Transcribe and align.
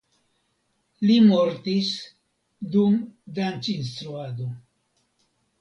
Li 1.09 1.17
mortis 1.25 1.91
dum 2.77 2.97
dancinstruado. 3.39 4.53